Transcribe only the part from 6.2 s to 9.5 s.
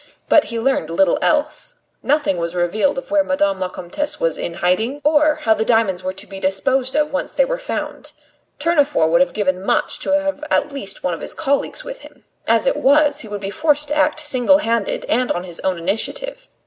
be disposed of once they were found. Tournefort would have